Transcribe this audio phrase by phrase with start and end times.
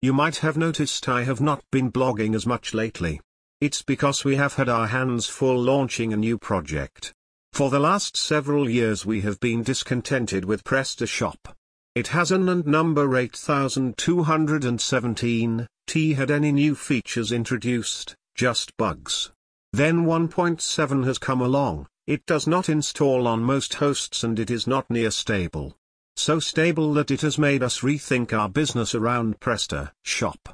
[0.00, 3.20] You might have noticed I have not been blogging as much lately.
[3.60, 7.12] It's because we have had our hands full launching a new project.
[7.52, 11.52] For the last several years we have been discontented with PrestaShop.
[11.96, 19.32] It has an and number 8217, T had any new features introduced, just bugs.
[19.72, 24.68] Then 1.7 has come along, it does not install on most hosts and it is
[24.68, 25.74] not near stable.
[26.18, 30.52] So stable that it has made us rethink our business around PrestaShop.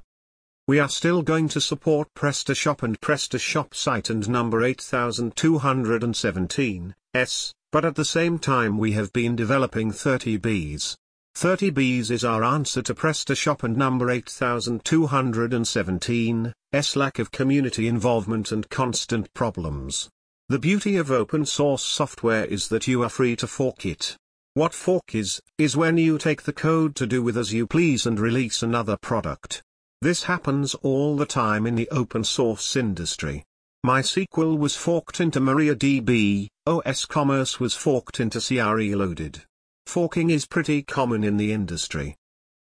[0.69, 7.87] We are still going to support PrestaShop and PrestaShop site and number 8217, S, but
[7.87, 10.99] at the same time we have been developing thirty bees.
[11.35, 18.69] 30Bs is our answer to PrestaShop and number 8217, S lack of community involvement and
[18.69, 20.11] constant problems.
[20.51, 24.19] The beauty of open source software is that you are free to fork it.
[24.57, 28.07] What fork is, is when you take the code to do with as you please
[28.07, 29.65] and release another product.
[30.01, 33.45] This happens all the time in the open source industry.
[33.85, 39.43] MySQL was forked into MariaDB, osCommerce was forked into CRE Loaded.
[39.87, 42.15] Forking is pretty common in the industry.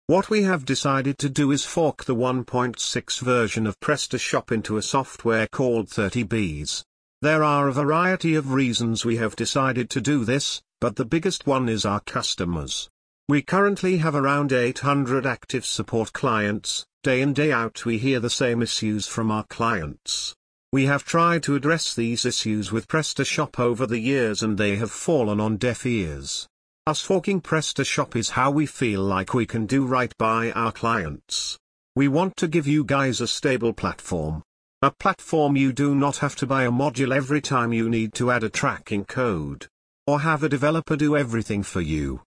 [0.07, 4.83] What we have decided to do is fork the 1.6 version of PrestaShop into a
[4.83, 6.85] software called thirty bees.
[7.23, 11.47] There are a variety of reasons we have decided to do this, but the biggest
[11.47, 12.91] one is our customers.
[13.29, 18.31] We currently have around 800 active support clients, Day in day out we hear the
[18.31, 20.37] same issues from our clients.
[20.73, 24.93] We have tried to address these issues with PrestaShop over the years and they have
[24.93, 26.47] fallen on deaf ears.
[26.87, 31.59] Us forking PrestaShop is how we feel like we can do right by our clients.
[31.97, 34.45] We want to give you guys a stable platform.
[34.81, 38.31] A platform you do not have to buy a module every time you need to
[38.31, 39.67] add a tracking code.
[40.07, 42.23] Or have a developer do everything for you.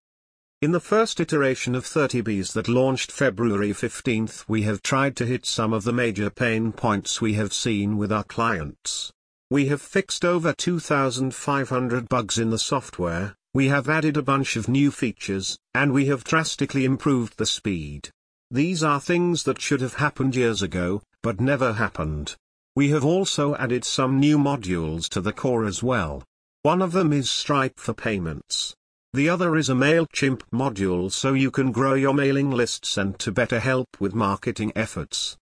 [0.62, 5.26] In the first iteration of thirty bees that launched February 15 we have tried to
[5.26, 9.12] hit some of the major pain points we have seen with our clients.
[9.50, 14.68] We have fixed over 2,500 bugs in the software, we have added a bunch of
[14.68, 18.10] new features, and we have drastically improved the speed.
[18.52, 22.36] These are things that should have happened years ago, but never happened.
[22.76, 26.24] We have also added some new modules to the core as well.
[26.66, 28.74] One of them is Stripe for payments.
[29.14, 33.32] The other is a MailChimp module so you can grow your mailing lists and to
[33.32, 35.38] better help with marketing efforts.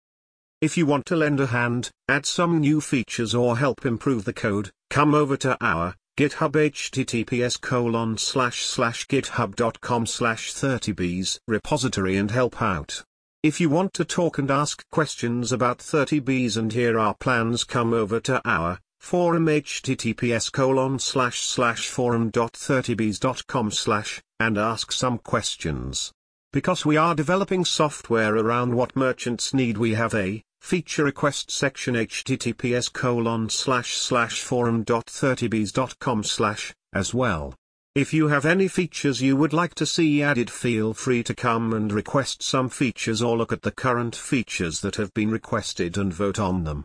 [0.60, 4.34] If you want to lend a hand, add some new features or help improve the
[4.34, 12.30] code, come over to our GitHub https colon slash slash github.com slash thirtybees repository and
[12.32, 13.02] help out.
[13.42, 17.64] If you want to talk and ask questions about thirty bees and hear our plans
[17.64, 26.10] come over to our forum https colon slash slash forum.thirtybees.com slash, and ask some questions.
[26.54, 31.94] Because we are developing software around what merchants need we have a feature request section
[31.94, 37.54] https colon slash slash forum.thirtybees.com slash, as well.
[37.94, 41.74] If you have any features you would like to see added feel free to come
[41.74, 46.12] and request some features or look at the current features that have been requested and
[46.12, 46.82] vote on them.